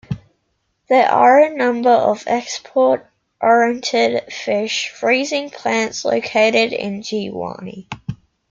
[0.89, 3.05] There are a number of export
[3.39, 7.85] oriented fish freezing plants located in Jiwani.